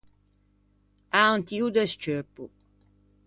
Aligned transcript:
À 1.11 1.21
un 1.31 1.43
tio 1.43 1.67
de 1.69 1.85
scceuppo. 1.91 2.45